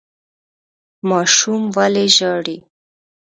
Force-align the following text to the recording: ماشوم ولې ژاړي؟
ماشوم 1.09 1.61
ولې 1.75 2.05
ژاړي؟ 2.15 2.57